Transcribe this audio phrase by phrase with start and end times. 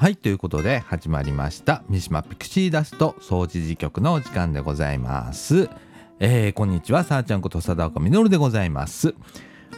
[0.00, 5.68] はいということで始まりました三島ピクシーダスト総除事局のお時間でございます、
[6.20, 9.14] えー、こんにちはさあちゃんこと貞岡実でございます。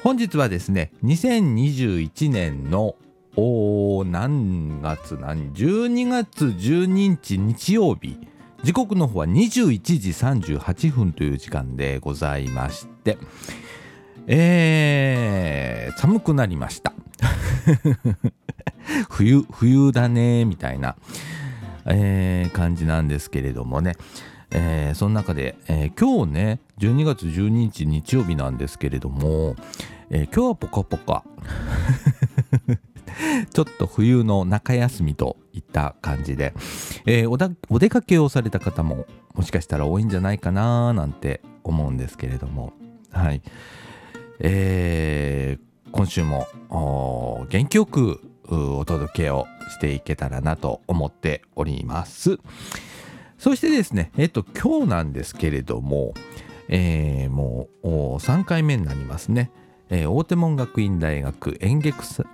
[0.05, 2.95] 本日はですね2021年の
[3.35, 8.17] お何月何12月12日日曜日。
[8.63, 10.11] 時刻の方は21時
[10.55, 13.19] 38分という時間でございまして。
[14.29, 16.93] えー、寒くなりました。
[19.09, 20.97] 冬冬だねみたいな、
[21.87, 23.97] えー感じなんですけれどもね、
[24.51, 29.57] えーその中で、えー今日ね12月12日日曜日なんですけれども、
[30.11, 31.25] えー今日はポカポカ。
[33.53, 36.55] ちょっと冬の中休みといった感じで、
[37.07, 42.73] えーお出かけをされた方ももしかしたら多いんじゃないかななんて思うんですけれども。
[43.11, 43.43] はい。
[44.41, 46.47] えー今週も
[47.51, 52.39] 元気よくお届けをしていけたらなと思っております。
[53.39, 56.15] そしてですねえっと今日なんですけれども、
[56.69, 57.87] えーもう
[58.17, 59.51] 3回目になりますね。
[59.91, 62.25] えー大手門学院大学演劇サ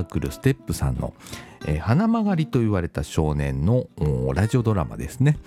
[0.00, 1.14] ークルステップさんの
[1.66, 3.86] 「えー花曲がりと言われた少年の」
[4.34, 5.38] ラジオドラマですね、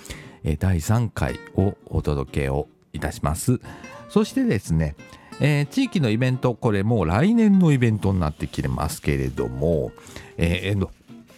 [0.44, 3.60] えー第3回をお届けをいたします。
[4.10, 4.96] そしてですね、
[5.40, 9.92] えー地域のイベントこれもう来年のイベントになってきてますけれども、
[10.38, 10.92] えーの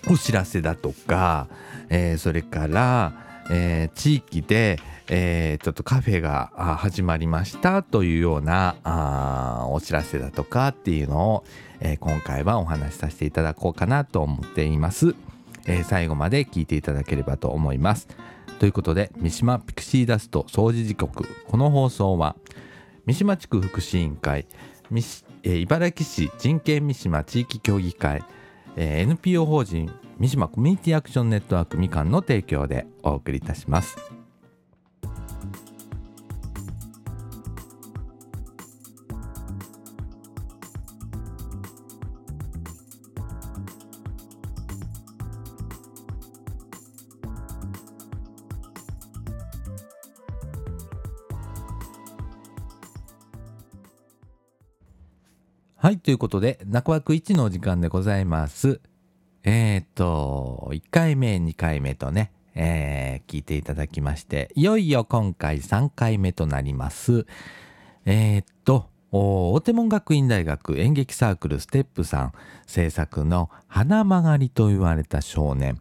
[0.08, 1.48] お知らせだとか、
[1.90, 3.14] えーそれから、
[3.50, 8.76] えー地域で、えーちょっとカフェが始まりましたというような
[9.72, 11.44] お知らせだとかっていうのを、
[11.80, 15.16] えー今回はお話しさせていただこうかなと思っています、
[15.66, 18.08] えー最後まで聞いていただければと思います。
[18.60, 22.38] ということで三島ピクシーダスト掃除時刻この放送は
[23.06, 24.48] 三島地区福祉委員会
[25.44, 28.24] えー茨城市人権三島地域協議会、
[28.76, 34.15] えー NPO 法人三島コミュニティアクションネットワークみかんの提供でお送りいたします。
[55.86, 58.82] はい、ということで、中枠1のお時間でございます。
[59.44, 67.28] えー、っと、1回目、2回目とね、えー聞いていただきまして、いよいよ今回3回目となります。
[68.06, 72.34] えー、っと、お大手門学院大学演劇サークルステップさん
[72.66, 75.80] 制作の「花曲がりと言われた少年」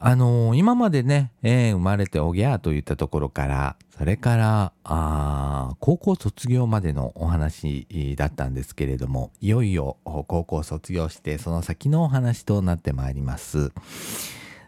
[0.00, 13.72] あのー今までね、えー生まれておぎゃーといったところからそれからあ高校卒業までのお話だったんですけれどもいよいよ高校卒業してその先のお話となってまいります。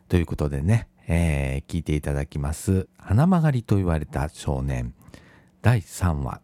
[0.08, 4.94] ということでね、えー聞いていただきます「花曲がりと言われた少年」
[5.62, 6.40] 第3話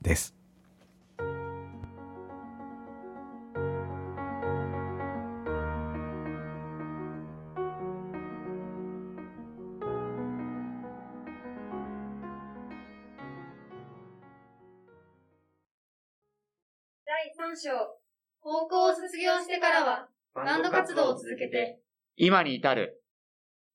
[0.00, 0.39] です。
[18.70, 21.80] 校を卒業してからは、バンド活動を続けて、
[22.16, 23.02] 今に至る。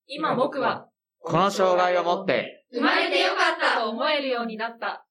[0.08, 0.88] 今僕は
[1.20, 5.06] この障害をもって、生まれてよかったと思えるようになった。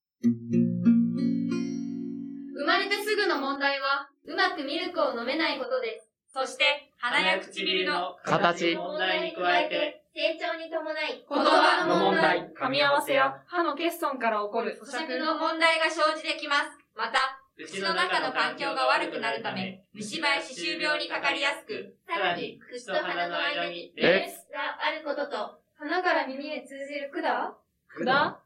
[2.57, 6.09] 生まれてすぐの問題は、うまくミルクを飲めないことです。
[6.33, 6.65] そして、
[6.99, 16.71] 鼻や唇の形問題に加えて、成長に伴い、言葉の問題、噛み合わせや歯の欠損から起こる咀嚼の問題が生じてきます。
[16.95, 27.55] また、口の中の環境が悪くなるため、虫歯や歯周病にかかりやすく、さらに、口と鼻の間に、レスがあることと、鼻から耳へ通じる管？
[28.05, 28.37] 管？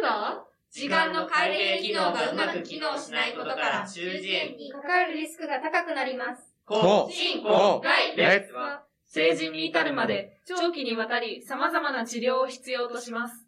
[0.00, 0.44] 管？
[0.70, 6.42] 時間の改良機能がうまく機能しないことから、中耳炎にかかるリスクが高くなります。
[6.64, 13.43] こ進こ来レッは、成人に至るまで長期にわたり様々な治療を必要とします。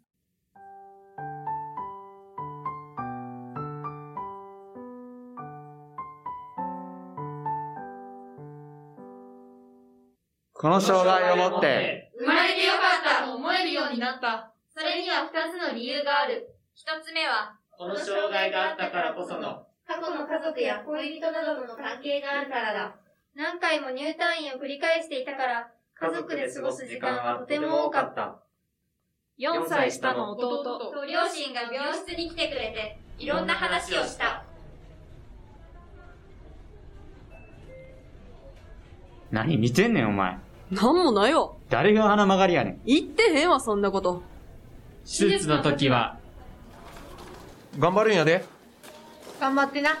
[10.59, 14.51] この障害をもって、生まれてよかったと思えるようになった。
[14.73, 16.49] それには二つの理由がある。
[16.73, 22.95] 一つ目は、この障害があったからこその、過去の家族や恋人などとの関係があるからだ。
[23.35, 28.41] 何回も入退院を繰り返していたから、家族で過ごす時間はとても多かった。
[29.37, 30.63] 4歳下の弟。
[30.63, 34.43] と両親が病室に来てくれて、いろんな話をした。
[39.29, 40.46] 何見てんねんお前。
[40.71, 41.51] なんもないわ。
[41.69, 42.81] 誰が鼻曲がりやねん。
[42.85, 44.21] 言ってへんわ、そんなこと。
[45.05, 46.19] 手術の時は、
[47.79, 48.43] 頑張るんやで
[49.39, 49.97] 頑張ってな。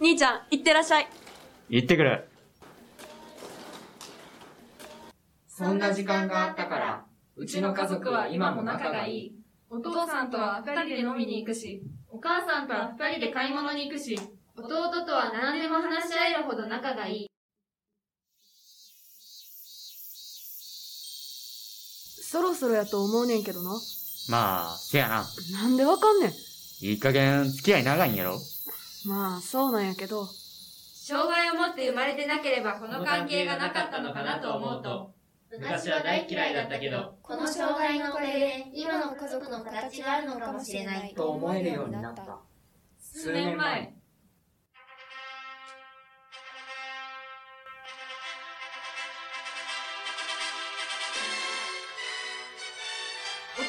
[0.00, 1.08] 兄ちゃん、行ってらっしゃい。
[1.68, 2.28] 行ってくる。
[5.46, 7.04] そんな時間があったから、
[7.36, 9.34] うちの家族は今も仲がいい。
[9.68, 14.18] お父さんとは二人で飲みに行くし、お母さんとは二人で買い物に行くし、
[14.56, 17.29] 弟とは何でも話し合えるほど仲がいい。
[22.30, 23.70] そろそろやと思うねんけどな。
[24.28, 25.24] まあ、せやな。
[25.52, 26.30] なんでわかんねん。
[26.80, 28.38] いい加減付き合い長いんやろ
[29.04, 30.28] まあ、そうなんやけど。
[30.94, 35.10] 障害を持って生まれてなければこの関係がなかったのかなと思うと、
[35.50, 42.38] 昔は大嫌いだったけど、この障害のおかげで今の家族の形があるのかもしれないと思えるようになった。
[43.00, 43.92] 数年前、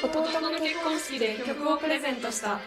[0.04, 2.60] 弟の結婚式で曲をプレゼントした。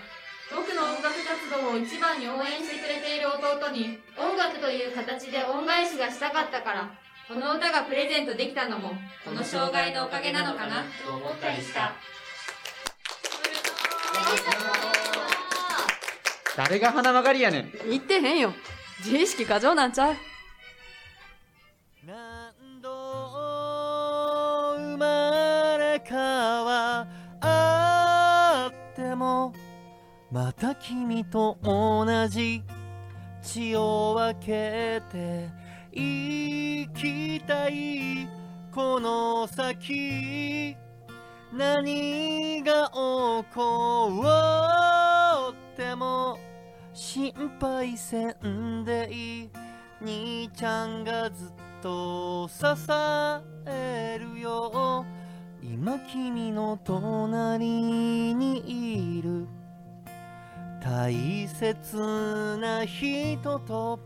[0.54, 6.90] 僕の音楽活動を一番に応援してくれている弟に、音楽という形で恩返しがしたかったから、
[7.26, 8.90] この歌がプレゼントできたのも、
[9.24, 10.84] この障害のおかげなのかな。
[11.04, 11.92] と思ったりした。
[16.56, 17.72] 誰が鼻曲がりやねん。
[17.90, 18.54] 言ってへんよ。
[18.98, 20.16] 自意識過剰なんちゃう。
[22.06, 22.90] 何度
[24.76, 27.23] 生まれ変わ
[30.34, 32.64] また君と同じ。
[33.40, 35.48] 血を分けて
[35.92, 38.28] 生きたい
[38.72, 40.76] この先。
[41.52, 42.94] 何が起
[43.54, 44.24] こ
[45.52, 46.36] っても
[46.92, 49.50] 心配せんでいい。
[50.02, 51.48] 兄ちゃんがずっ
[51.80, 52.64] と支
[53.66, 55.06] えるよ。
[55.62, 59.46] 今君の隣にいる。
[60.96, 61.12] 大
[61.48, 63.98] 切な人と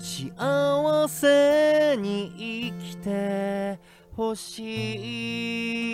[0.00, 3.78] 幸せに生きて
[4.16, 5.92] ほしい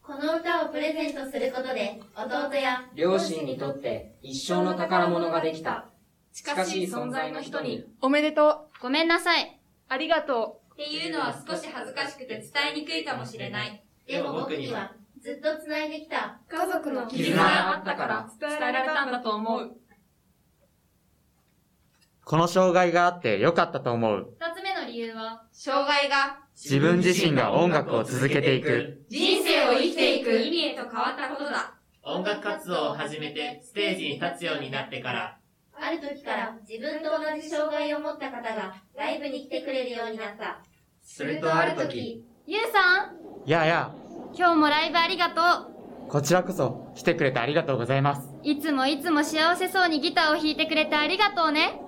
[0.00, 5.89] この歌をプレゼントすることで弟や両親にとって一生の宝物ができた。
[6.32, 9.44] 近しい存在の人に、おめでとごめんなさい。
[9.44, 9.48] う。
[9.88, 13.82] ありがとっていうのは少し恥ずかしくて伝えにくいかもしれない。
[14.06, 16.50] でも僕にはずっと繋いできたう。
[16.50, 19.76] 家族の絆があったから、伝えられたんだと思う。
[22.24, 24.34] この障害があってよかったと思う。
[24.40, 29.04] 二つ目の理由は、障害が自分自身が音楽を続けていく。
[29.10, 31.74] 人生を生きていく意味へと変わったことだ。
[32.02, 35.39] 音楽活動を始めてステージに立つようになってから、
[35.82, 40.60] ある時から自分と同じ障害を持った方がライブに来てくれるようになった
[41.02, 43.16] するとある時、ゆうさん、
[43.46, 43.94] やあや
[44.36, 45.44] 今日もライブありがとう。
[45.44, 45.68] あ、
[46.08, 48.28] こちらこそ来てくれてありがとうございます。
[48.42, 51.80] いつもいつも幸せそうにギターを弾いてくれてありがとうね。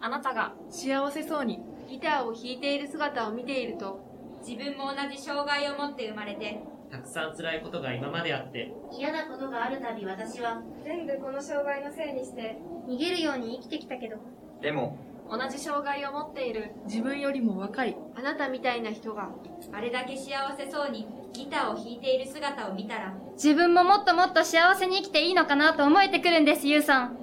[0.00, 4.00] あなたが幸せそうに、ギターを弾いている姿を見ていると、
[4.46, 6.62] 自分も同じ障害を持って生まれて、
[6.94, 12.56] たくさん辛いことが今まであって、嫌なことがあるたび私は全部この障害のせいにして
[12.88, 14.16] 逃げるように生きてきたけど
[14.62, 14.96] でも、
[15.28, 19.30] 同じ障害を持っている自分よりも若いあなたみたいな人が、
[19.72, 27.16] あれだけ幸せそうにギターを弾いている姿を見たら、自分ももっともっと幸せに生きていいのかなと思えてくるんです、ゆうさん。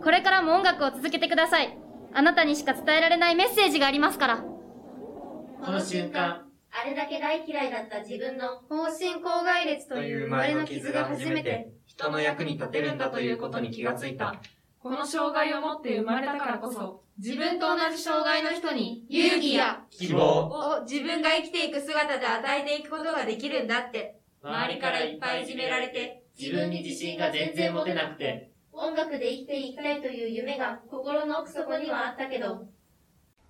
[0.00, 1.76] これからも音楽を続けてください。
[2.14, 4.44] あなたにしか伝えられないメッセージがありますから。
[5.60, 14.40] この瞬間、あれだけ大嫌いだった自分の方針口外列という生まれの傷が初めて人の役に立てるんだということに気がついた。
[14.80, 20.20] この障害を持って生まれたからこそ、自分と同じ障害の人に勇気や希望。
[20.20, 32.68] を自分が生きていく姿で与えていくことができるんだって、周りからいっぱいいじめられて、自分に自信が全然持てなくて、音楽で生きていきたいという夢が心の奥底にはあったけど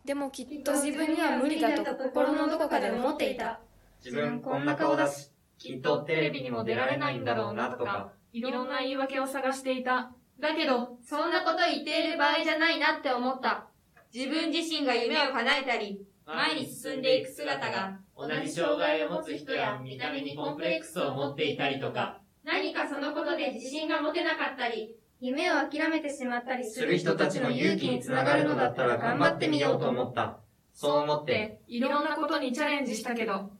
[0.05, 3.61] でもきっと自分には無理だと心のどこかで思っていた
[4.05, 10.13] 自分こんな顔だし、きっとテレビにも出られないんだろうなとか、いろんな言い訳を探していた。
[10.39, 13.67] だけど、そんなこと言っている場合じゃないなって思った。
[14.15, 30.39] 自分自身が夢を叶えたり、前に進んでいく姿が、同じ障害を持つ人や見た目にコンプレックスを持っていたりとか、何かそのことで自信が持てなかったり、夢を諦めてしまったりする人たちの勇気につながるのだったら頑張ってみようと思った。
[30.73, 33.51] そう思って、いろんなことにチャレンジしたけど、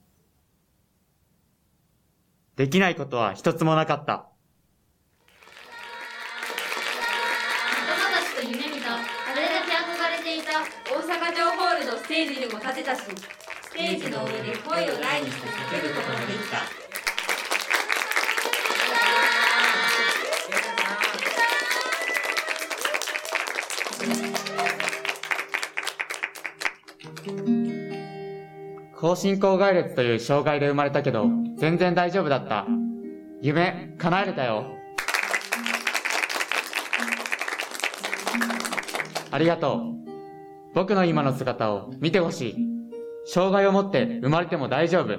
[2.55, 4.29] できないことは一つもなかった。
[7.89, 8.99] 仲間たちと夢見た、あ
[9.35, 16.63] れだけ憧れていた大阪城ホールのステージにも立てたし、ステージの上で声を大にして叫ぶこともできた。
[29.01, 31.27] 高進行外列という障害で生まれたけど、
[31.57, 32.67] 全然大丈夫だった。
[33.41, 34.65] 夢、叶えれたよ。
[39.31, 39.81] ありがとう。
[40.75, 42.57] 僕の今の姿を見てほしい。
[43.27, 45.17] 障害を持って生まれても大丈夫。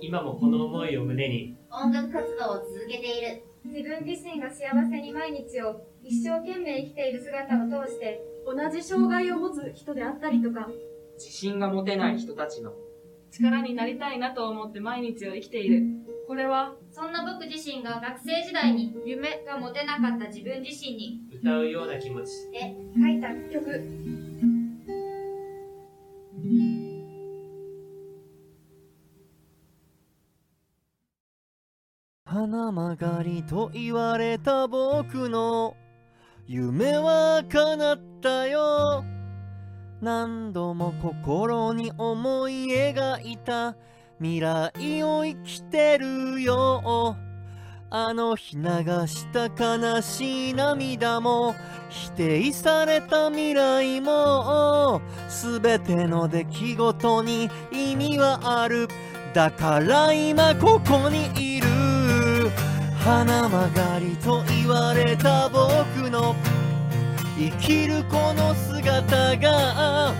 [0.00, 3.42] 今もこの思いを胸に音楽活動を続けている。
[3.64, 10.68] 自分自身が幸せに毎日を一生懸命生きている姿を通して同じ障害を持つ人であったりとか
[11.14, 12.72] 自信が持てない人たちの
[13.30, 15.82] 力になりたいなと思って毎日を生きている。
[16.26, 22.50] これはそんな僕自身が学生時代に夢が持てなかった自分自身に歌うような気持ち。
[22.52, 24.14] で書いた曲。
[32.26, 35.76] 花曲がりと言われた僕の
[36.46, 39.04] 夢は叶ったよ
[40.00, 43.76] 何度も心に思い描いた
[44.20, 47.16] 未来を生きてるよ。
[47.90, 48.62] あの日流
[49.06, 51.54] した悲しい涙も
[51.88, 58.88] 否定された未来も全ての出来事に意味はある。
[59.32, 61.68] だから今ここにいる。
[63.04, 66.34] 花曲がりと言われた僕の
[67.36, 70.14] 生きるこの姿が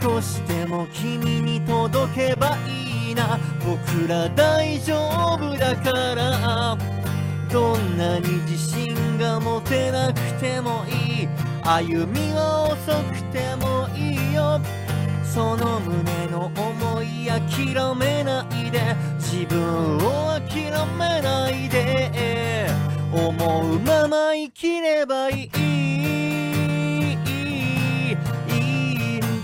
[0.00, 3.40] 少しでも君に届けばいいな。
[3.66, 4.94] 僕ら大丈
[5.34, 6.78] 夫だから。
[7.50, 11.28] どんなに自信が持てなくてもいい。
[11.64, 14.60] 歩みは遅くてもいいよ。
[15.24, 18.94] その胸の思い諦めないで。
[19.18, 22.68] 自分を諦めないで。
[23.12, 25.87] 思うまま生きればいい。
[29.38, 29.40] い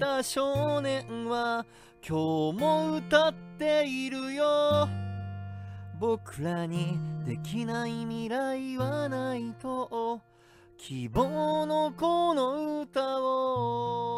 [0.00, 1.66] た少年は
[2.00, 4.88] 今日も歌っているよ。
[6.00, 10.22] 僕らにできない未来はないと
[10.78, 14.08] 希望のこの歌を。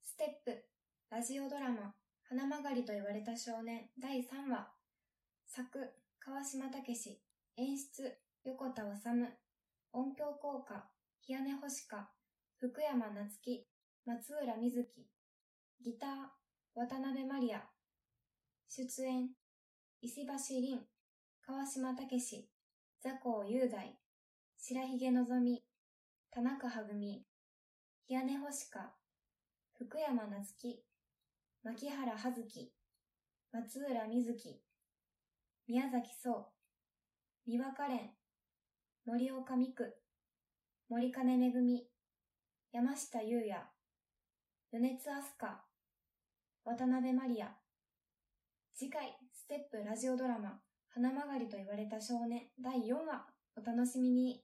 [0.00, 0.64] ステップ
[1.10, 1.99] ラジオドラマ。
[2.32, 4.68] 花曲がりと言われた少年第3話。
[5.46, 7.20] 作川島武史。
[7.56, 8.88] 演出横田治
[9.92, 10.86] 音響効果
[11.22, 12.08] 日屋根星香。
[12.60, 13.66] 福山夏樹。
[14.06, 15.08] 松浦瑞希。
[15.84, 16.10] ギター
[16.76, 17.64] 渡辺マリア
[18.68, 19.30] 出演
[20.00, 20.86] 石橋凛。
[21.44, 22.48] 川島武史。
[23.02, 23.98] 座高雄大。
[24.56, 25.64] 白髭のぞみ。
[26.30, 27.24] 田中はぐみ。
[28.06, 28.94] 日屋根星香。
[29.76, 30.89] 福山夏樹。
[31.62, 32.72] 牧原葉月
[33.52, 34.62] 松浦瑞希
[35.68, 36.48] 宮崎壮
[37.46, 38.10] 三輪カレン
[39.04, 39.84] 森岡美久
[40.88, 41.86] 森金めぐみ
[42.72, 43.60] 山下優也
[44.72, 45.52] 米津飛鳥
[46.64, 47.48] 渡辺マリア
[48.74, 54.42] 次回ステップラジオドラマ花曲がりと言われた少年第4話お楽しみに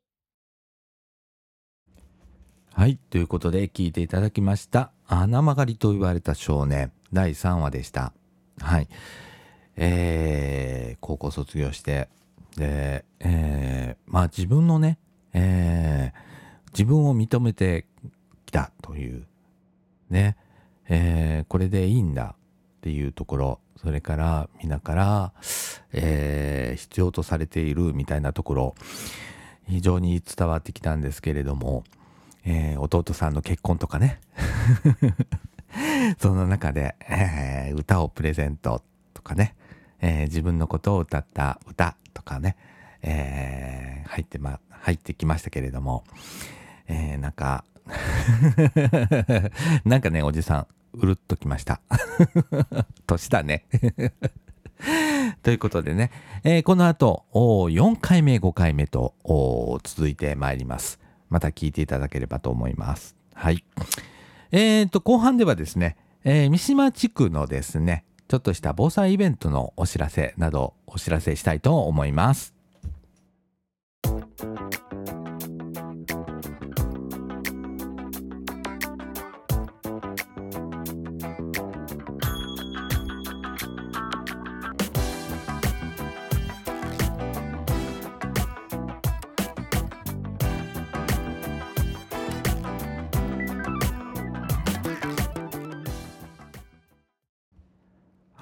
[2.75, 2.99] はい。
[2.99, 4.93] ということで聞いていただきました。
[5.05, 8.13] 花曲がりと言われた少年第3話でした。
[8.61, 8.89] はい。
[9.77, 12.09] えー、高校卒業して、
[12.57, 14.99] で、えー、まあ自分のね、
[15.33, 17.87] えー、自分を認めて
[18.47, 19.27] きたという、
[20.11, 20.37] ね、
[20.89, 25.33] えー、これでいいんだっていうところ、それから皆から、
[25.93, 28.75] えー、必要とされているみたいなところ、
[29.69, 31.85] 非常に伝わってきたんですけれども、
[32.45, 34.21] えー弟さんの結婚とかね
[36.19, 38.83] その中で、えー歌をプレゼント
[39.13, 39.55] とかね、
[40.01, 42.57] えー自分のことを歌った歌とかね、
[43.03, 46.05] えー入ってま、入ってきましたけれども、
[46.89, 47.65] えなんか、
[49.85, 51.81] なんかね、おじさん、うるっときました。
[53.07, 53.67] 年だね。
[55.43, 56.11] ということでね、
[56.45, 59.15] えーこの後、お4回目、5回目と
[59.83, 61.01] 続いてまいります。
[61.29, 63.17] また聞いていただければと思います。
[63.35, 63.65] はい。
[64.51, 72.56] えーと、後半ではですね、えー三島地区のですね、ちょっとした防災イベントのお知らせなどお知らせしたいと思います。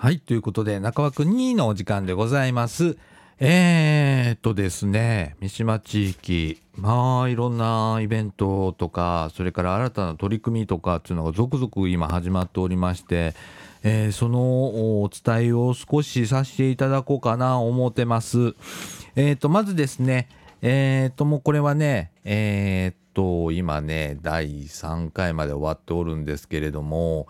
[0.04, 2.99] はい、ということで、中枠2のお時間でございます。
[3.40, 13.32] えーっとですね、三島地域、まあ、いろんなイベントとか、それから新たな取り組みとかっていうのが続々今始まっておりまして、
[13.82, 18.54] えーそのお伝えを少しさせていただこうかな思ってます。
[19.16, 20.28] えーっと、まずですね、
[20.61, 27.26] えーっと、もうこれはね、えーっと、今ね、第3回まで終わっておるんですけれども、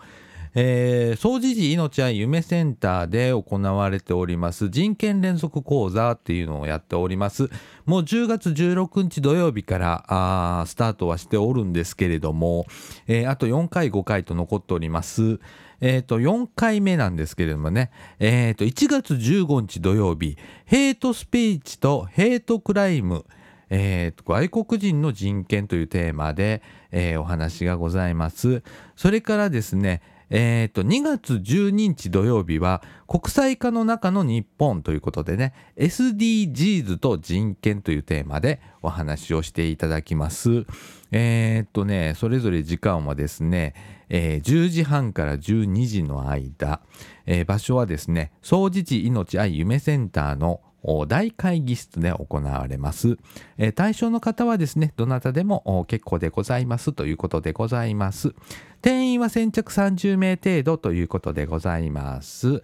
[0.57, 7.49] えー、総持寺命は夢センターで行われております人権連続講座っていうのをやっております。
[7.85, 12.65] もう10月16日土曜日からスタートはしておるんですけれども、
[13.07, 15.39] えーあと4回5回と残っております。
[15.81, 23.25] えっ、と、4回目なんですけれどもね、えっ、と、1月15日土曜日、ヘイトスピーチとヘイトクライム、
[23.69, 28.63] えー外国人の人権というテーマで、えーお話がございます。
[28.95, 40.65] それからですね、えーと2月12日土曜日は国際化の中の日本ということでね SDGs と人権というテーマでお話をしていただきます。
[41.11, 43.73] えーとねそれぞれ時間はですね、
[44.09, 46.81] えー10時半から12時の間、
[47.25, 50.61] えー場所はですね総持寺命愛夢センターの
[51.07, 53.17] 大会議室で行われます、
[53.57, 58.33] えー対象の方はですねどなたでも結構でございますということでございます。
[58.81, 62.61] 定員は先着30名程度ということでございます。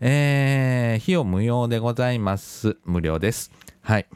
[0.00, 2.76] えー費用無料でございます。
[2.84, 3.52] 無料です。
[3.82, 4.06] はい。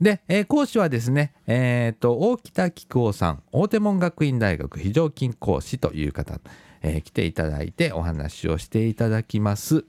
[0.00, 6.38] で、えー講師はですね、えーと、大北紀久夫さん、大手門学院大学非常勤講師という方、
[6.82, 9.84] えー来ていただいてお話をしていただきます。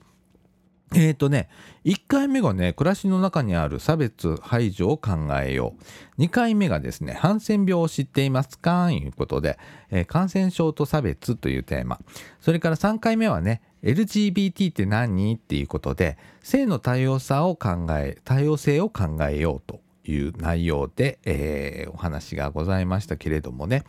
[0.93, 1.49] えーとね、
[1.83, 5.11] 1回目がね、暮らしの中にある差別排除を考
[5.43, 5.73] えよ
[6.17, 6.21] う。
[6.21, 8.87] 2回目がですね、ハンセン病を知っていますか？
[8.87, 9.57] ということで、
[9.89, 11.99] えー感染症と差別というテーマ。
[12.39, 15.35] それから3回目はね、LGBT って何？
[15.35, 23.83] っていうことで、性の多様さを考え、多様性を考えようという内容で、えーお話がございましたけれどもね、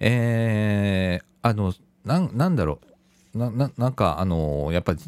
[0.00, 1.74] えーあの、
[2.04, 2.80] なんなんだろ
[3.34, 4.98] う、なななんか、あのやっぱり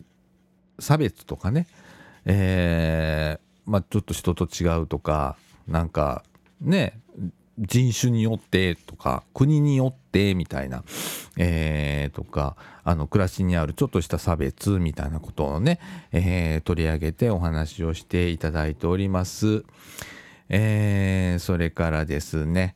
[0.82, 1.66] 差別とかね、
[2.24, 6.24] えーまあ、ちょっと人と違うとかなんか
[6.60, 7.00] ね
[7.58, 10.84] 人種によってとか国によってみたいな、
[11.36, 15.78] えーとかあの暮らしにあるちょっとした差別みたいなことをね、
[16.10, 19.64] えー取り上げてお話をしていただいております。
[20.48, 22.74] えーそれからですね、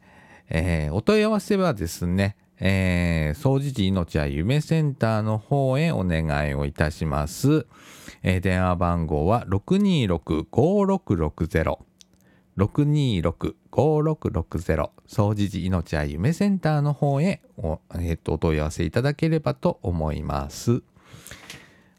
[0.48, 7.66] えーお問い合わせはですね、えー、総持寺命は夢センターの方へお願いをいたします。
[8.28, 11.76] えー電話番号は626-5660。
[12.56, 20.82] 626-5660総持寺命は夢センターの方へお,、えーとお問い合わせいただければと思います。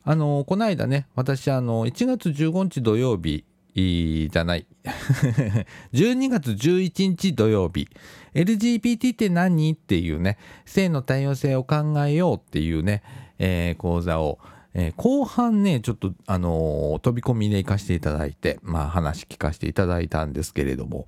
[0.04, 4.66] あのこの間ね私あの1月15日土曜日じゃない
[5.94, 7.88] 12月11日土曜日
[8.34, 9.72] LGBT って何？
[9.74, 13.02] っていうね性の多様性を考えようっていうね、
[13.40, 14.40] えー講座を、
[14.80, 21.08] えー後半ねちょっとあのー飛び込みで行かせていただいてまあ話聞かせていただいたんですけれども、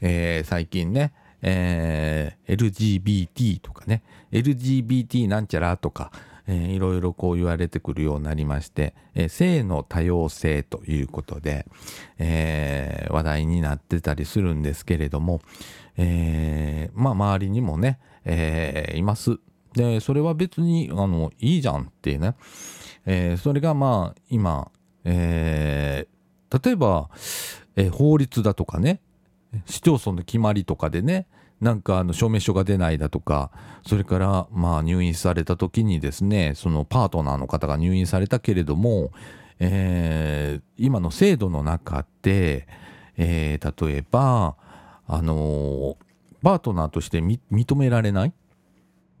[0.00, 4.02] えー最近ねえー LGBT とかね
[4.32, 6.12] LGBT なんちゃらとか、
[6.46, 11.66] えーいろいろこう言われてくるようになりまして、えー性の多様性ということで、
[12.18, 15.40] えー話題になってたりするんですけれども、
[15.96, 19.38] えーまあ周りにもね、えーいます。
[19.74, 22.34] でそれは別にあのいいじゃんっていうね、
[23.10, 24.70] えーそれがまあ今、
[25.04, 26.18] えー
[26.64, 27.10] 例えば、
[27.76, 29.00] えー法律だとかね
[29.66, 31.26] 市町村の決まりとかでね
[31.60, 33.50] なんかあの証明書が出ないだとか
[33.86, 39.10] それからまあ入院された時にですねそのパートナーの方が入院されたけれども、
[39.58, 42.68] えー今の制度の中で、
[43.16, 44.56] えー例えば、
[45.06, 45.96] あのー
[46.40, 48.32] パートナーとして認められない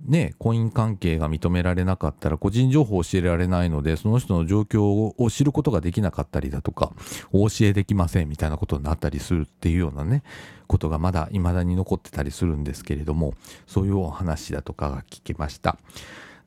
[0.04, 6.92] ね、婚姻関係が認められなかったら個人情報を教えられないのでその人の状況を知ることができなかったりだとか
[7.32, 10.22] お教えできませんみたいなことになったりするっていうようなね
[10.66, 13.34] ことがまだ未だに残ってたりするんですけれども
[13.66, 15.78] そういうお話だとかが聞けました。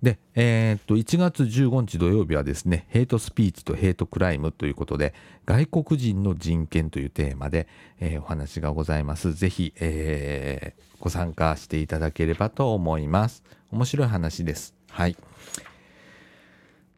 [0.01, 5.13] で、えーっと1月15日土曜日はですねヘイトスピーチとヘイトクライムということで
[5.45, 7.67] 外国人の人権というテーマで、
[7.99, 9.33] えーお話がございます。
[9.33, 13.43] ぜひ、えーご参加していただければと思います。
[13.71, 14.75] 面白い話です。
[14.89, 15.17] はい。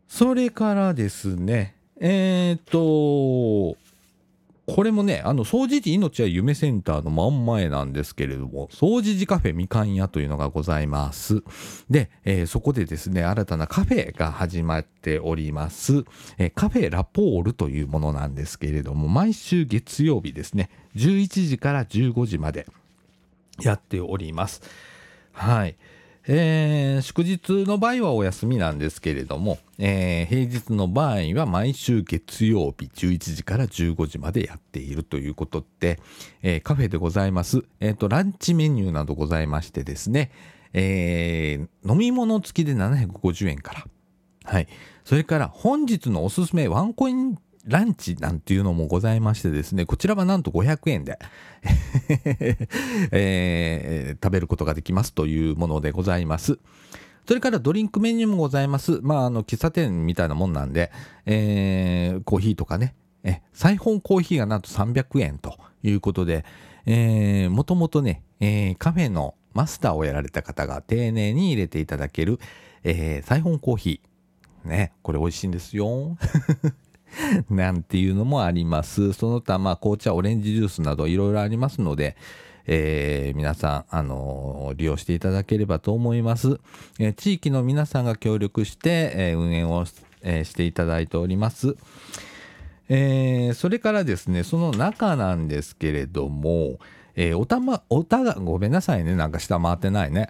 [0.10, 3.78] それからですねえっと
[4.66, 11.44] これもね、あの、掃除時命は夢センターの真ん前なんですけれども、掃除時カフェみかん屋というのがございます。
[11.90, 16.06] で、えーそこでですね、新たなカフェが始まっております。
[16.38, 22.66] えーカフェラポールというものなんですけれども、毎週月曜日ですね、11時から15時まで
[23.62, 24.62] やっております。
[25.34, 25.76] はい。
[26.26, 36.00] えー祝日の場合はお休みなんですけれども、えー平日の場合は毎週月曜日11時から15時までやっているということで、
[36.42, 37.64] えーカフェでございます。
[37.82, 40.32] えっ、と、ランチメニューなどございましてですね、
[40.72, 43.86] えー飲み物付きで750円から。
[44.46, 44.68] はい。
[45.04, 51.18] それから本日のおすすめワンコインランチなんていうのもございましてですね、こちらはなんと500円で、
[53.12, 56.60] えー食べることができますというものでございます。
[57.26, 59.00] それからドリンクメニューもございます。
[59.02, 60.92] まあ、あの、喫茶店みたいなもんなんで、
[61.26, 66.44] えーコーヒーとかね、え、サイフォンコーヒーがなんと300円ということで、
[66.86, 72.40] えーもともとね、えーカフェのマスターをやられた方が丁寧に入れていただける、
[72.84, 74.68] えーサイフォンコーヒー。
[74.68, 76.18] ね、これ美味しいんですよ。
[77.50, 79.14] なんていうのもあります。
[79.14, 82.16] その他、まあ、紅茶、オレンジジュースなどいろいろありますので、
[82.66, 86.60] えー皆さん、あのー利用していただければと思います。
[87.00, 89.86] えー地域の皆さんが協力して、えー運営を、
[90.22, 91.76] えーしていただいております。
[92.90, 96.80] えーそれからですね、その中なんですけれども、
[97.16, 100.30] えーおたま、おたが、ごめんなさいね、なんか下回ってないね。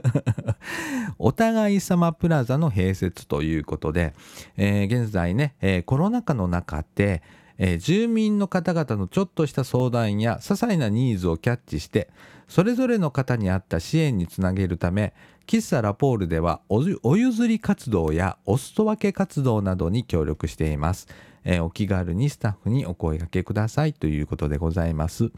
[1.18, 4.14] お互い様プラザの併設ということで、
[4.56, 7.22] えー現在ね、えーコロナ禍の中で、
[7.58, 12.08] えー住民の方々のちょっとした相談や些細なニーズをキャッチして
[12.48, 15.12] それぞれの方に合った支援につなげるため
[15.46, 21.08] 喫茶ラポールではおお譲り活動やおすそ分け活動などに協力しています。
[21.44, 25.30] えーお気軽にスタッフにお声掛けくださいということでございます。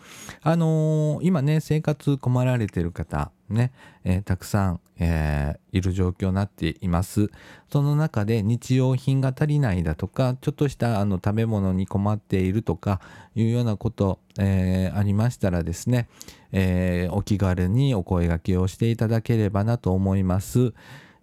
[0.42, 3.72] あのー今ね生活困られてる方ね、
[4.04, 7.30] えーたくさん、えーいる状況になっています。
[7.70, 13.00] その中で日用品が足りないだとかちょっとしたあの食べ物に困っているとか
[13.34, 16.08] いうようなこと、えーありましたらですね、
[16.52, 20.74] えーお気軽にお声掛けをしていただければなと思います。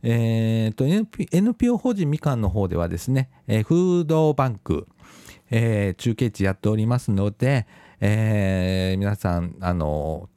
[0.02, 4.88] えーと NP NPO 法人みかんの方ではですね、えーフードバンク、
[5.52, 7.68] えー中継地やっておりますので、
[8.00, 10.30] えー皆さんあの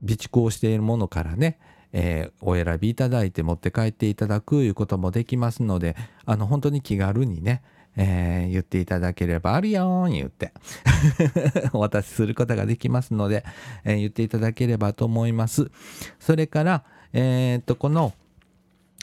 [0.00, 1.58] 備蓄をしているものからね、
[1.92, 5.94] えーお選びいただいて持って帰っていただくいうこともできますので
[6.26, 7.62] あの本当に気軽にね、
[7.96, 10.52] えー言っていただければあるよーん言って
[11.72, 13.44] お渡しすることができますので、
[13.84, 15.70] えー言っていただければと思います。
[16.18, 18.12] それからえーとこの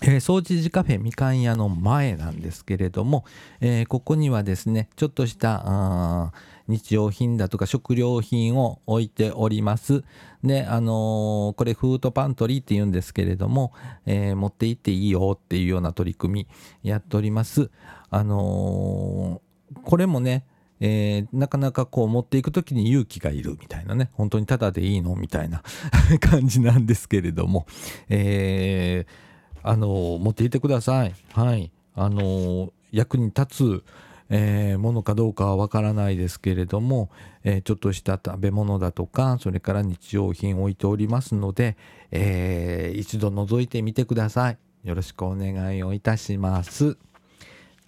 [0.03, 3.25] えー掃除時カフェみかん屋の前なんですけれども、
[3.61, 6.31] えーここにはですねちょっとした
[6.67, 10.03] 日用品だとか食料品を置いております。
[10.43, 13.73] であのーこれフードパントリーって言うんですけれども、
[14.05, 16.45] え持って行っていいよっていうような取り組
[16.83, 17.71] みやっております。
[18.09, 19.41] あの
[19.83, 20.45] これもね
[20.79, 25.63] えーなかなかこう持っていく時に勇気がいるみたいなね本当にただでいいのみたいな
[26.21, 27.65] 感じなんですけれども、
[28.09, 29.26] えー
[29.63, 31.13] あの持っていてください。
[31.33, 31.71] はい。
[31.95, 33.83] あの役に立つ、
[34.29, 37.09] えーものかどうかはわからないですけれども、
[37.43, 41.77] えーちょっとした食べ物だとか、それから日用品置いておりますので、
[42.11, 44.57] えー一度覗いてみてください。
[44.83, 46.97] よろしくお願いをいたします。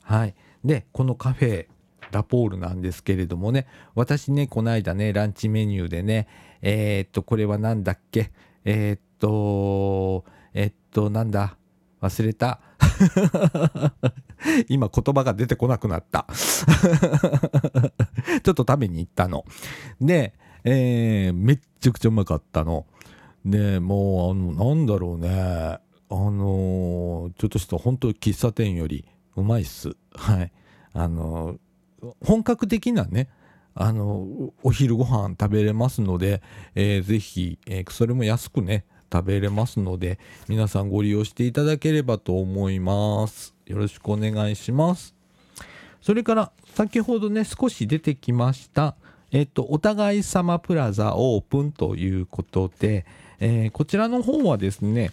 [0.02, 0.36] はい。
[0.66, 1.68] で、このカフェ、
[2.12, 6.28] ラポールなんですけれどもね、私ね、この間ね、ランチメニューでね、
[6.62, 8.32] えーっと、これはなんだっけ？
[8.66, 11.56] えーっと、えっと、なんだ？
[12.02, 12.60] 忘れた。
[14.70, 16.26] 今言葉が出てこなくなった。
[18.44, 19.46] ちょっと食べに行ったの。
[20.00, 20.34] で、
[20.64, 22.86] えーめっちゃくちゃうまかったの。
[23.46, 25.30] で、もう、あの、なんだろうね。
[25.32, 29.92] あのーちょっとした本当喫茶店よりうまいっす。
[30.14, 30.52] はい。
[30.94, 31.60] あのー
[32.26, 33.30] 本格的なね、
[33.76, 36.42] あのお昼ご飯食べれますので、
[36.76, 43.54] えー、ぜひ、えー、それも安くね食べれますので皆さんご利用していただければと思います。
[43.66, 45.16] よろしくお願いします。
[46.02, 48.96] それから先ほどね少し出てきました
[49.32, 53.06] えっとお互い様プラザオープンということで、
[53.40, 55.12] えー、こちらの方はですね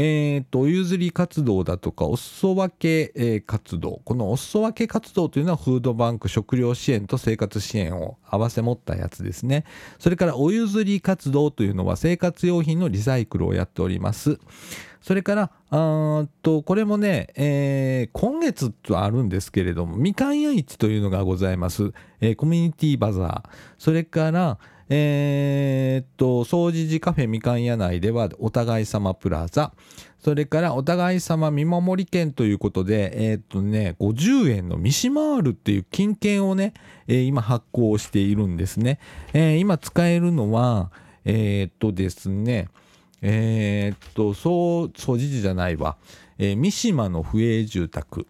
[0.00, 4.00] えーと、お譲り活動だとかお裾分け、えー、活動。
[4.04, 9.64] このお裾分け活動というのはフードバンク食料支援と生活支援を併せ持ったやつですね。
[9.98, 14.38] それからお譲り活動というのは生活用品のリサイクルをやっております。
[15.02, 23.50] それからあとこれもね、えー、今月とあるんですけれどもみかん屋市というのがございます、えー、コミュニティバザー。
[23.78, 24.58] それから
[24.90, 29.72] えー、っと、掃除時カフェみかん屋内ではお互い様プラザ、
[30.18, 36.74] それからお互い様見守り券ということで、えー、っとね、50円のミシマールっていう金券をね、
[37.06, 38.98] えー、今発行しているんですね。
[39.32, 40.90] えー、今使えるのは、
[41.24, 42.68] えー、っとですね、
[43.20, 45.96] えっと、掃除時じゃないわ、
[46.38, 48.26] え三島の府営住宅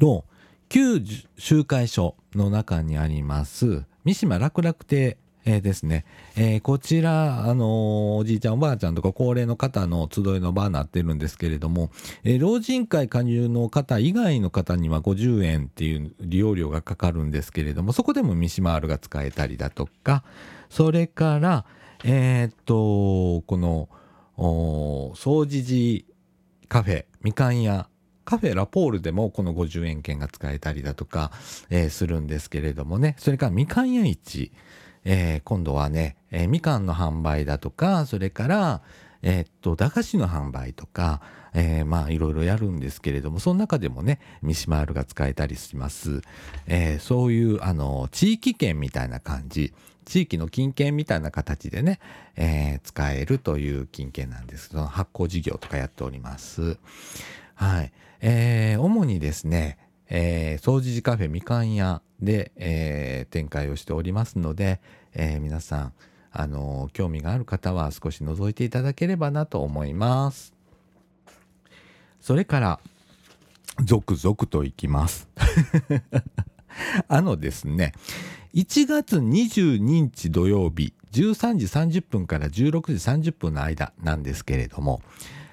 [0.00, 0.24] の
[0.68, 1.02] 旧
[1.36, 5.18] 集会所の中にあります三島楽楽亭
[5.50, 6.04] えー、ですね、
[6.36, 11.90] えー、こちら、あのー、おじいちゃんおばあちゃんとか高齢の方の集いの場になってるんですけれども、
[12.22, 20.22] え老人会加入の方以外の方には50円っていう利用料がかかるんですけれどもそこでもミシマールが使えたりだとか
[20.68, 21.64] それから
[22.04, 23.88] えっとこの
[24.36, 26.06] 掃除時
[26.68, 27.88] カフェみかん屋
[28.24, 31.32] カフェラポールでもこの50円券が使えたりだとか、
[31.68, 33.16] えー、するんですけれどもね。
[33.18, 34.52] それからみかん屋市。
[35.04, 38.82] えー、今度はね、えー、みかんの販売だとかそれから
[39.22, 41.20] えー、っと駄菓子の販売とか、
[41.52, 46.22] えー、まあいろいろやるんですけれどもその中でもねミシマールが使えたりします、
[46.66, 49.72] えー、そういうあの地域券みたいな感じ
[50.04, 52.00] 地域の金券みたいな形でね、
[52.36, 56.78] えー、使えるという金券なんですその発行事業とかやっております。
[57.54, 59.78] はい、えー、主にですね
[60.10, 64.80] えー、掃除時カフェみかん屋で、えー、展開をしておりますので、
[65.14, 65.92] えー、皆さん、
[66.32, 70.52] あのー、興味がある方は少し覗いていただければなと思います。
[72.20, 72.80] それから、
[73.84, 75.28] 続々といきます。
[77.08, 77.92] あのですね、
[78.54, 81.66] 1月22日土曜日、13時
[82.00, 85.02] 30分から16時30分の間なんですけれども、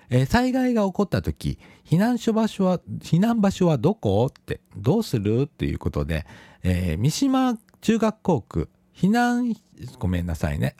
[0.10, 4.28] えー、災害が起こった時避難所場所は避難場所はどこ？
[4.28, 5.44] ってどうする？
[5.44, 6.26] っていうことで、
[6.64, 9.56] えー、三島中学校区避難
[10.00, 10.76] ごめんなさいね。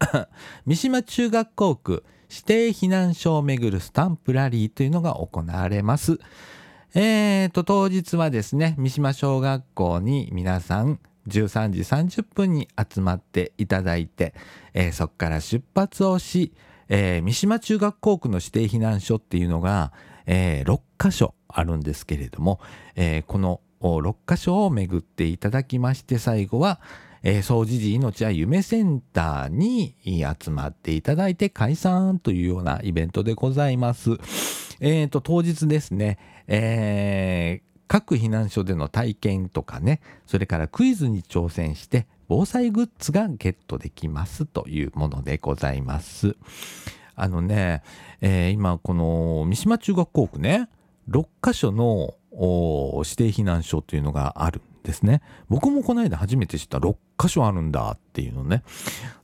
[0.66, 6.18] 三島中学校区指定避難所をめぐるスタンプラリーというのが行われます。
[6.94, 14.34] えーと当日はですね三島小学校に皆さん13時30分に集まっていただいて、
[14.72, 16.52] えー、そこから出発をし、
[16.88, 19.92] えー、三島中学校区の指定避難所っていうのが、
[20.26, 22.60] えー、6箇所あるんですけれども、
[22.96, 26.80] えー、この6箇所を巡っていただきまして最後は、
[27.22, 34.10] えー、総持寺命は夢センターに集まっていただいて解散というようなイベントでございます。
[34.80, 46.36] えーと、当日ですね、えー、各避難所での体験とかね、それからクイズに挑戦して防災グッズがゲットできますというものでございます。
[47.16, 47.82] あのね、
[48.20, 50.68] えー、今この三島中学校区ね、
[51.08, 52.14] 6カ所の
[53.02, 55.22] 指定避難所というのがあるんですね。
[55.48, 58.62] 僕もこの間初めて知った6カ所あるんだっていうのね。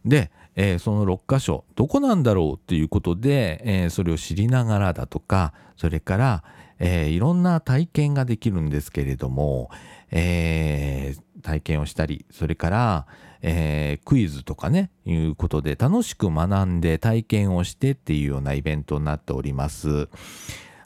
[0.06, 6.44] で、えー、その6箇所どこなんだろうっていうことで、えー、それを知りながらだとかそれから、
[6.78, 9.70] えー、いろんな体験ができるんですけれども、
[10.10, 13.06] え体験をしたりそれから、
[13.42, 20.08] えクイズとかねいうことで楽しく学んで体験をしてっていうようなイベントになっております。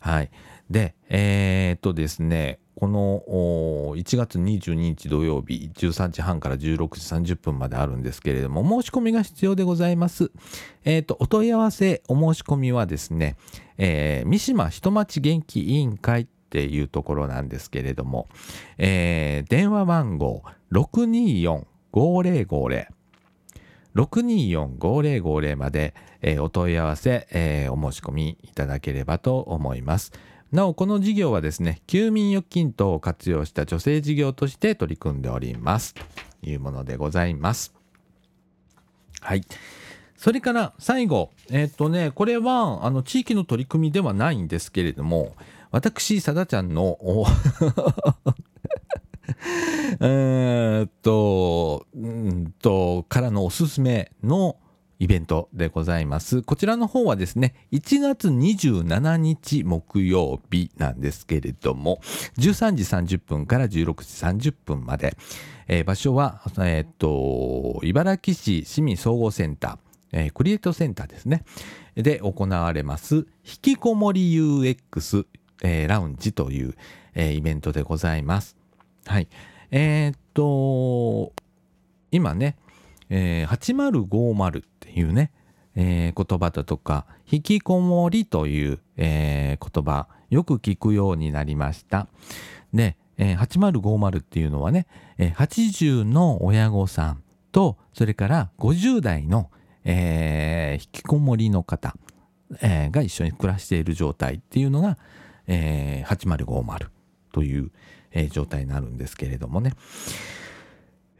[0.00, 0.30] はい、
[0.68, 3.24] でえっとですねこの
[3.96, 6.60] 1月22日土曜日13時半から16
[7.22, 10.30] 時30分まであるんですけれども申し込みが必要でございます。
[10.84, 13.36] えっ、ー、とお問い合わせお申し込みはですね、
[13.78, 18.28] えー、三島人町元気委員会っていうところなんですけれども、
[18.78, 22.86] えー、電話番号624-5050
[23.94, 30.12] 624-5050まで、えー、お問い合わせ、えー、お申し込みいただければと思います。
[30.50, 35.94] なおこの事業はですね休眠預金等を活用した女性事業として取り組んでおります。
[35.94, 36.00] と
[36.42, 37.74] いうものでございます。
[39.20, 39.42] はい。
[40.16, 45.36] それから最後えっ、とねこれはあの地域の取り組みではないんですけれども
[45.70, 46.98] 私さだちゃんの
[50.00, 54.56] えっと、うんと、からのおすすめの
[54.98, 56.42] イベントでございます。
[56.42, 62.00] こちらの方はですね、1月27日木曜日なんですけれども、
[62.38, 65.16] 13時30分から16時30分まで、
[65.68, 71.44] えー場所は、えーっと、茨城市市民総合センター、えークリエイトセンターですね。
[71.94, 73.24] で行われます、引
[73.62, 75.26] きこもり UX、
[75.62, 76.74] えーラウンジという、
[77.14, 78.56] えーイベントでございます。
[79.06, 79.28] はい。
[79.70, 81.32] えーっと、
[82.10, 82.56] 今ね、
[83.10, 85.30] えー8050っていうね、
[85.74, 92.08] えー言葉だとか、引きこもりという、えー言葉、よく聞くようになりました。
[92.72, 94.86] で、えー8050っていうのはね、
[95.18, 99.50] えー80の親御さんと、それから50代の、
[99.84, 101.94] えー引きこもりの方、
[102.62, 104.98] えーが一緒に暮らしている状態っていうのが、
[105.48, 106.88] えー8050
[107.32, 107.70] という、
[108.12, 109.72] えー状態になるんですけれどもね。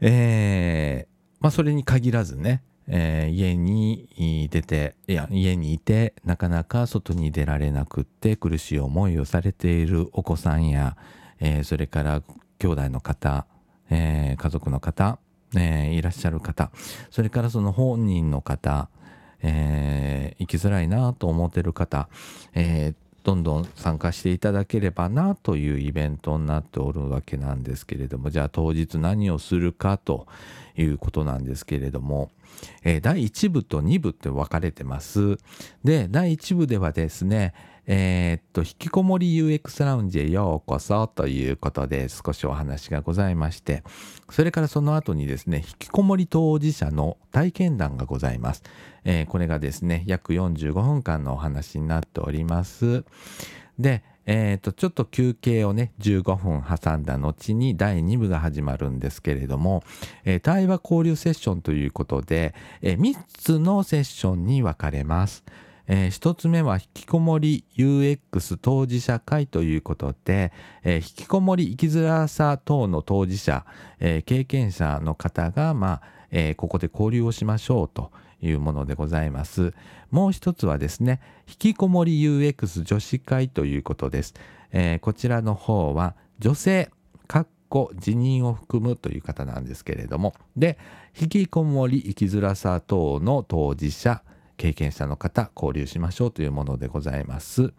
[0.01, 1.09] えー
[1.41, 10.97] まあそれに限らずね、えー家に出て、いや、家にいて、なかなか外に出られなくって苦しい思いをされているお子さんや、
[11.39, 12.21] えーそれから
[12.59, 13.45] 兄弟の方、
[13.89, 15.19] えー家族の方、
[15.55, 16.71] えーいらっしゃる方、
[17.09, 18.89] それからその本人の方、
[19.41, 22.09] えー生きづらいなと思ってる方、
[22.53, 30.27] えーどんどん参加していただければなというイベントになっておるわけなんですけれどもじゃあ当日何をするかと
[30.77, 32.31] いうことなんですけれども、
[32.83, 35.37] えー第1部と2部って分かれてます。
[35.83, 37.53] で第1部ではですね
[37.91, 43.83] えーっと引きこもり UX ラウンジへようこそということで少しお話がございまして
[44.29, 48.61] それからその後にですね引きこもり当事者の体験談がございます、
[49.05, 53.03] えーこれがですね約45分間のお話になっております
[53.79, 59.81] でえーとちょっと休憩をね15分挟んだ後に第2部が始まるんですけれども、
[60.25, 65.43] えー対話交流セッションということで、え3つのセッションに分かれます。
[65.91, 73.65] えー一つ目は引きこもり UX 当事者会ということで、えー引きこもり生きづらさ等の当事者、
[73.99, 79.73] えー経験者の方が、まあえーここで交流をしましょうというものでございます。
[80.11, 84.35] もう一つはですね、引きこもり UX 女子会ということです。
[84.71, 86.91] えーこちらの方は女性、
[87.27, 90.77] かっこ辞任を含むという方なんですけれども、で、
[91.19, 94.21] 引きこもり生きづらさ等の当事者、
[94.59, 97.73] 経験者の方、交流しましょうというものでございます。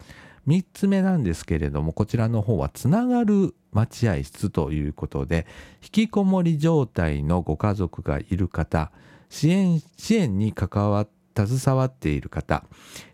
[0.48, 5.46] 3つ目なんですけれども、こちらの方はつながる待合室ということで、
[5.82, 8.90] 引きこもり状態のご家族がいる方、
[9.28, 12.64] 支援支援に関わ携わっている方、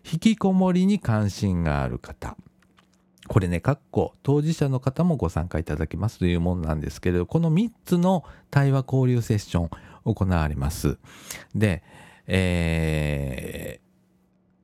[0.09, 2.37] 引きこもりに関心がある方、
[3.27, 9.69] これね、かっこ当事者の方もご参加いただけますというものなんですけれど、この3つの対話交流セッション
[10.05, 10.97] 行われます。
[11.53, 11.83] で、
[12.27, 13.87] えー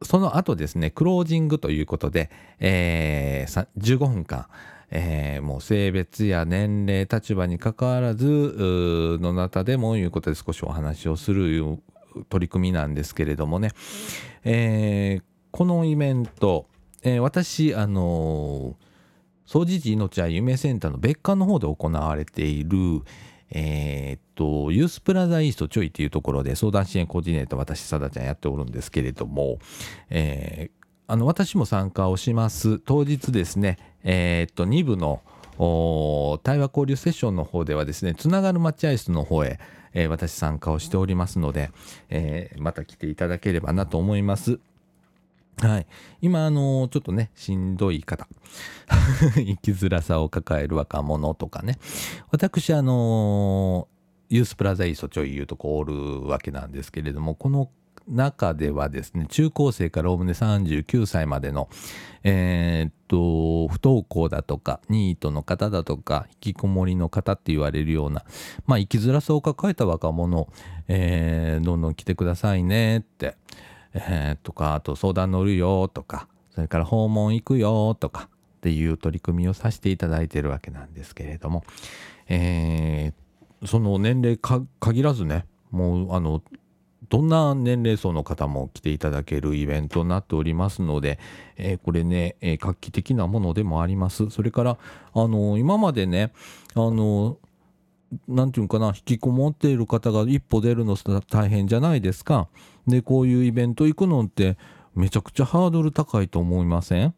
[0.05, 4.47] その後ですね、クロージングということで、えー15分間、
[4.91, 11.79] えーもう性別や年齢、立場に関わらず、うーどなたでもいうことで少しお話をする
[12.29, 13.71] 取り組みなんですけれどもね、
[14.43, 16.65] えーこのイベント、
[17.03, 18.75] えー私、あのー、
[19.45, 23.03] 総持寺命は夢センターの別館の方で行われている、
[23.55, 29.59] えーっと、ユースプラザイーストちょいっていうところで相談支援コーディネーター私、さだちゃんやっておるんですけれども、
[30.09, 32.79] えーあの、私も参加をします。
[32.79, 35.21] 当日ですね、えーっと、2部の
[36.43, 39.59] 対話交流セッションの方ではですね、つながる待合室の方へ、
[39.93, 41.69] えー私参加をしておりますので、
[42.09, 44.59] えーまた来ていただければなと思います。
[45.61, 45.87] はい。
[46.21, 48.27] 今、あのちょっとね、しんどい方、
[49.35, 51.77] 生きづらさを抱える若者とかね、
[52.31, 53.87] 私、あの
[54.29, 57.69] ユースプラザイーストちょいいうとこおるわけなんですけれども、この
[58.07, 61.69] 中ではですね、中高生からおおむね39歳までの、
[62.23, 68.23] えーっと、不登校だとか、ニートの方だとか、引きこもりの方って言われるような、
[68.65, 70.47] まあ、生きづらさを抱えた若者、
[70.87, 73.37] えーどんどん来てくださいねって、
[73.93, 81.63] えーとか、あと相談乗るよとか、それから訪問行くよとかっていう取り組みをさせていただいてるわけなんですけれども、
[82.27, 83.23] えー
[83.65, 86.43] その年齢限らずね、もうあの、
[87.07, 91.17] どんな年齢層の方も来ていただけるイベントになっておりますので、
[91.55, 94.29] えーこれね、えー画期的なものでもあります。
[94.31, 94.77] それから、
[95.13, 96.33] あの今までね、
[96.75, 97.37] あの
[98.27, 100.97] なんていうのかな、引きこもっている方が一歩出るの
[101.29, 102.47] 大変じゃないですか。
[102.87, 104.57] で、こういうイベント行くのって
[104.95, 107.13] めちゃくちゃハードル高いと思いません？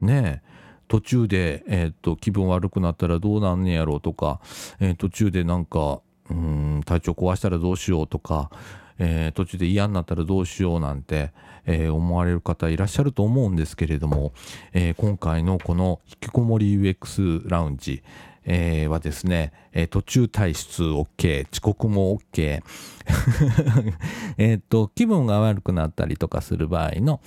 [0.00, 0.50] ねえ。
[0.88, 4.40] 途中で、えー、と気分悪くなったらどうなんねやろうとか、
[4.80, 8.50] えー途中でなんかうん体調壊したらどうしようとか、
[8.98, 11.32] えー途中で嫌になったらどうしようなんて、
[11.64, 14.32] えー思われる方いらっしゃると思うんですけれども、
[14.72, 18.02] えー今回のこの引きこもり UX ラウンジ、
[18.44, 22.62] えーはですね、えー途中退出 OK 遅刻も OK
[24.38, 27.20] えっと気分が悪くなったりとかする場合の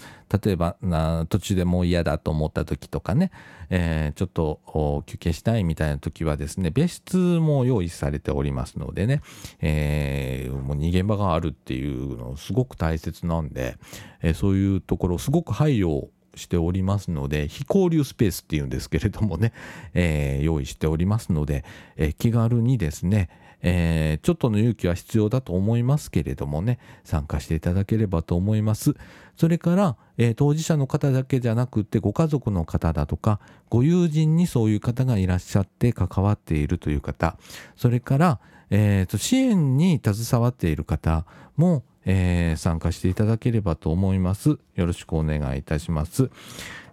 [0.43, 3.31] 例えばな途中でもう嫌だと思った時とかね、
[3.69, 9.21] えーちょっと休憩したいみたいな時はですね別室も用意されておりますのでね、
[9.61, 13.77] えーもう逃げ場があるっていうのすごく大切なんで、
[14.21, 19.53] えーそういうところすごく配慮しておりますので非交流スペースっていうんですけれどもね、
[19.93, 21.63] えー用意しておりますので、
[21.95, 23.29] えー気軽にですね、
[23.61, 28.95] えーちょっとの勇気は必要だと思いますけれどもね参加していただければと思います。
[29.35, 37.37] それから、えー当事者の方だけじゃなくてご家族の方だとかご友人にそういう方がいらっしゃって関わっているという方
[37.75, 38.39] それから、
[38.75, 46.31] えーと支援に携わっている方も、えー参加していただければと思いますよろしくお願いいたします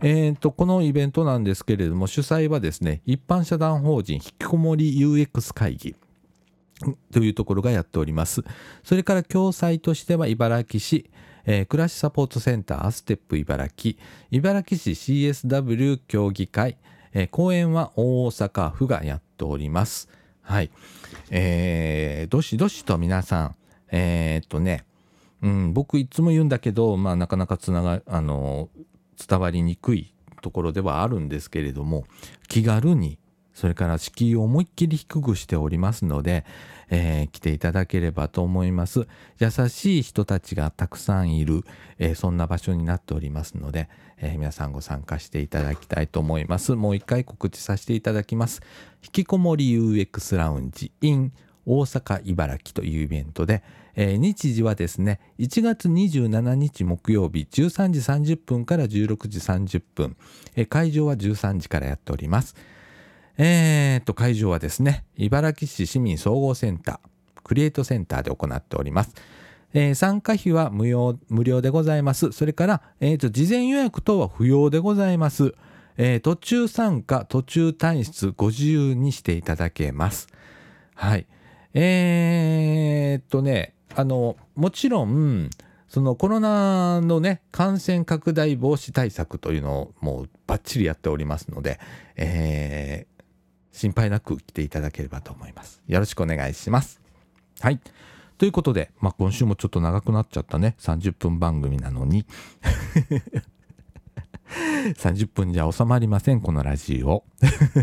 [0.03, 5.97] えーとこのイベントなんですけれども主催はですね一般社団法人引きこもり UX 会議
[7.13, 8.43] というところがやっております。
[8.83, 11.11] それから共催としては茨城市、
[11.45, 13.99] えー暮らしサポートセンターアステップ茨城、
[14.31, 16.79] 茨城市 CSW 協議会、
[17.13, 20.09] えー講演は大阪府がやっております。
[20.51, 20.71] はい。
[21.31, 23.55] えーどしどしと皆さん、
[23.93, 24.85] えーっとね、
[25.43, 28.69] うん、僕いつも言うんだけど、まあなかなかつなが、あの、
[29.29, 32.05] 伝わりにくいところではあるんですけれども、
[32.49, 33.20] 気軽に
[33.61, 36.47] それから敷居を思いっきり低くしておりますので、
[36.89, 39.07] えー来ていただければと思います。
[39.39, 41.65] 優しい人たちがたくさんいる、
[41.99, 46.75] えーそんな場所になっておりますので、えー皆さんご参加していただきたいと思います。
[46.75, 48.63] もう一回告知させていただきます。
[49.05, 51.31] 引きこもり UX ラウンジ in
[51.67, 53.63] 大阪茨城というイベントで、
[53.95, 58.01] えー日時はですね1月27日木曜日13時
[58.35, 60.17] 30分から16時30分、
[60.57, 62.55] えー会場は13時からやっております。
[63.39, 67.11] えー、と会場はですね茨城市市民総合センター
[67.43, 69.15] クリエイトセンターで行っております。
[69.73, 72.33] えー参加費は無料無料でございます。
[72.33, 75.55] それから、えーと事前予約等は不要でございます。
[75.97, 80.29] えー途中参加、途中退出、ご自由にしていただけます。
[80.95, 81.27] はい。
[81.75, 85.51] えーっとね、あの、もちろん、
[85.89, 91.81] そのコロナのね、感染拡大防止対策というのをもうバッチリやっておりますので、
[92.17, 93.07] え
[93.73, 95.83] 心配なく来ていただければと思います。
[95.87, 97.01] よろしくお願いします。
[97.61, 97.81] はい。
[98.39, 100.75] ということで、まあ、今週もちょっと長くなっちゃったね。
[100.79, 102.25] 30分番組なのに。
[104.97, 107.25] 30分じゃ収まりません、このラジオ。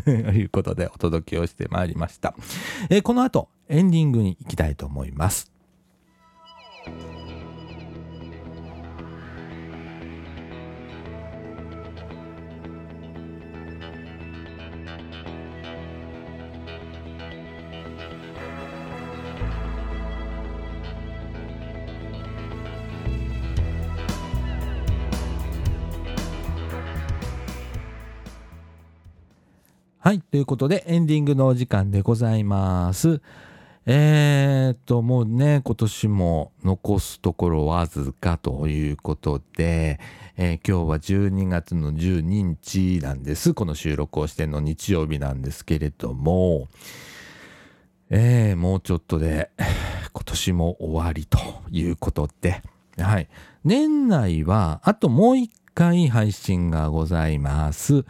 [0.03, 2.35] と いうことで、お届けをしてまいりました。
[2.89, 5.51] えーこの後、エンディングに行きたいと思います。
[30.07, 30.21] はい。
[30.21, 33.19] ということで、エンディングのお時間でございます。
[33.85, 39.99] えーっと、もうね、今年も残すところわずかということで、
[40.37, 43.53] えー今日は12月の12日なんです。
[43.53, 46.69] この収録をしての日曜日なんですけれども、
[48.09, 49.49] えーもうちょっとで
[50.13, 51.37] 今年も終わりと
[51.69, 52.61] いうことで、
[52.97, 53.27] はい。
[53.65, 58.05] 年内はあともう一回配信がございます。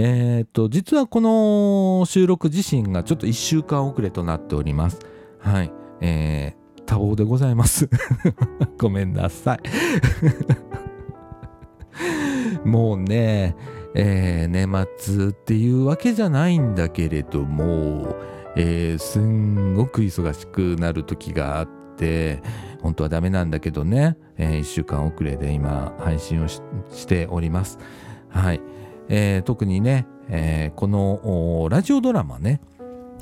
[0.00, 5.00] えーと、実はこの収録自身がちょっと1週間遅れとなっております。
[5.40, 5.72] はい。
[6.00, 7.90] えー、多忙でございます。
[8.78, 9.60] ごめんなさい。
[12.64, 13.56] もうね、
[13.94, 18.14] えー年末っていうわけじゃないんだけれども、
[18.54, 22.40] えーすんごく忙しくなる時があって、
[22.82, 27.80] 本当はダメなんだけどね、え1週間遅れで今配信をししております。
[28.28, 28.60] はい。
[29.08, 32.60] えー特にね、えーこのラジオドラマね、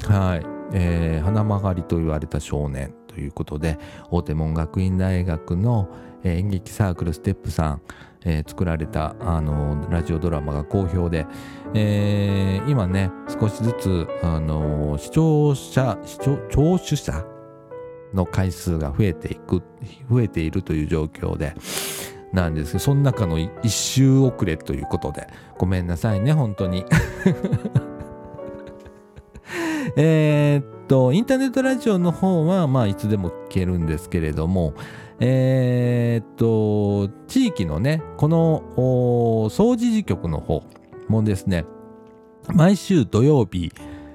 [0.03, 3.79] はい、えー花曲がりと言われた少年ということで、
[4.11, 5.89] 大手門学院大学の、
[6.25, 7.83] 演劇サークルステップさん、
[8.25, 11.27] えー作られたあのラジオドラマが好評で、
[11.75, 17.25] えー今ね少しずつあの視聴者視聴聴取者
[18.15, 19.63] の回数が増えていく
[20.11, 21.55] 増えているという状況で
[22.33, 25.27] なんですけどその中の1周遅れということで。
[25.59, 26.85] ごめんなさいね本当に。
[29.97, 34.75] えっとインターネットラジオの方はまあいつでも聞けるんですけれども
[35.21, 40.63] えっと地域のねこのお掃除時局の方
[41.09, 41.65] もですね
[42.53, 43.73] 毎週土曜日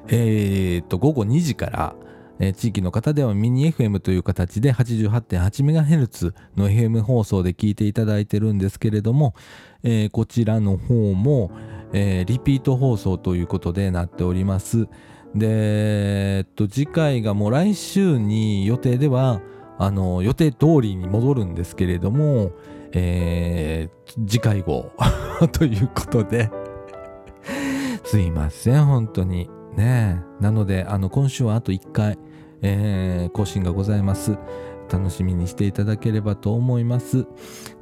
[0.07, 1.95] えっと午後2時から
[2.43, 9.35] え地域の方ではミニ FM という形で 88.8MHz の FM 放送で聞いていただいてるんですけれども、
[9.83, 11.51] えーこちらの方も、
[11.93, 14.87] えーリピート放送ということでなっております。
[15.35, 19.39] で、えっと、次回がもう来週に予定では、
[19.77, 22.51] あの、予定通りに戻るんですけれども、
[22.91, 24.91] えー次回号
[25.53, 26.49] ということで、
[28.03, 29.47] すいません、本当に。
[29.77, 30.43] ねえ。
[30.43, 32.17] なので、あの、今週はあと1回、
[32.62, 34.38] えー更新がございます。
[34.91, 37.26] 楽しみにしていただければと思います。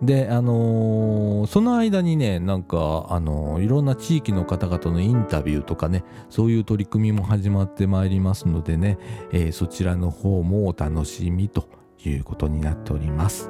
[0.02, 9.00] で、あのーその間にね、なんか、あのーいろんな地域の方々のインタビューとかね、そういう取り組みも始まってまいりますのでね、
[9.32, 11.68] えーそちらの方もお楽しみと
[12.06, 13.50] いうことになっております。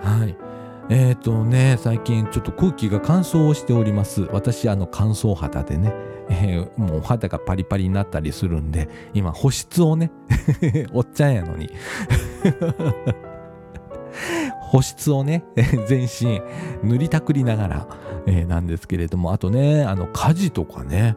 [0.00, 0.36] はい。
[0.90, 4.22] えっ、とね、最近ちょっと空気が乾燥しております。
[4.32, 5.92] 私、あの、乾燥肌でね、
[6.30, 10.10] え ーもうお肌がパリパリになったりするんで、今保湿をね、
[10.92, 11.70] おっちゃんやのに、
[14.60, 15.44] 保湿をね、
[15.86, 16.40] 全身
[16.82, 17.86] 塗りたくりながら、
[18.26, 21.16] えーなんですけれども、あとね、あの、火事とかね、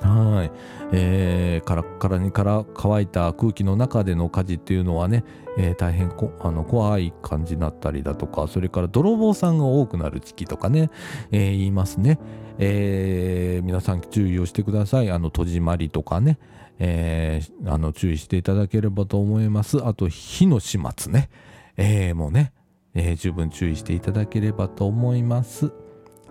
[0.00, 0.50] はい、
[0.92, 5.24] えーカラッカラにから乾いた空気の中での火事っていうのはね、
[5.56, 10.90] えー大変こあの怖い感じになったりだとかそれから泥棒さんが多くなる時期とかね、
[11.30, 12.18] えー言いますね、
[12.58, 15.10] えー皆さん注意をしてください。
[15.10, 16.38] あの戸締まりとかね、
[16.78, 19.84] えーあの注意していただければと思います。
[19.84, 21.30] あと火の始末ね、
[21.76, 22.52] えーもうね、
[22.94, 25.72] えー十分注意していただければと思います。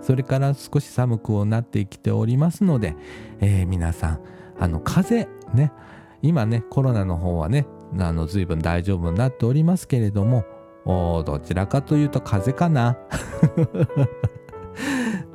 [0.02, 2.96] それから少し寒くなってきておりますので、
[3.40, 4.20] えー皆さん
[4.60, 5.72] あの風ね。
[6.22, 7.66] 今ねコロナの方はね
[7.98, 10.46] あの随分大丈夫になっておりますけれども
[10.86, 12.98] おどちらかというと風邪かな。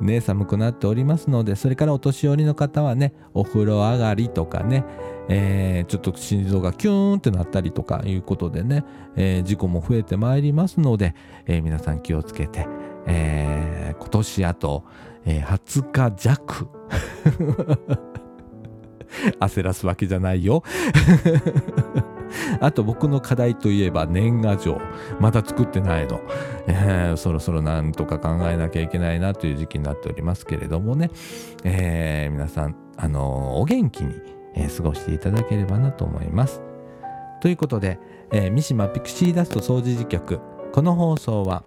[0.01, 4.83] ね寒くなっておりますのでそれからお年寄りの方はねお風呂上がりとかね
[5.29, 8.83] えーちょっと心臓がキューンってなったりとかいうことでね、
[9.15, 12.67] えー事故も増えてまいりますので、えー皆さん気をつけて、
[13.05, 14.83] え今年あと、
[15.25, 16.67] え20日弱
[19.39, 20.63] 焦らすわけじゃないよ。
[22.61, 24.79] あと僕の課題といえば年賀状。
[25.19, 26.19] まだ作ってないの、
[26.67, 31.09] えーそろそろなんとか考えなきゃいけないなという時期になっておりますけれどもね、
[31.63, 34.13] えー皆さん、あのーお元気に、
[34.55, 36.61] え過ごしていただければなと思います。
[37.41, 37.99] ということで、
[38.31, 40.39] え三島ピクシーダスト掃除事局。
[40.73, 41.63] この放送は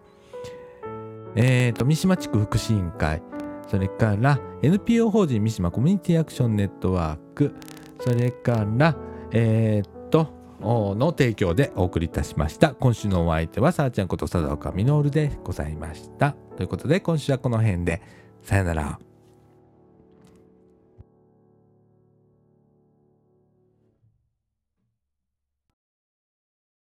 [1.36, 3.22] えー、と三島地区福祉委員会。
[3.68, 7.54] それから NPO 法人三島コミュニティアクションネットワーク。
[8.00, 8.96] それから
[9.32, 9.99] えー、
[10.60, 12.74] の提供でお送りいたしました。
[12.74, 16.34] 今週のお相手はさあちゃんこと佐岡実でございました。
[16.56, 18.02] ということで今週はこの辺で。
[18.42, 19.09] さよなら。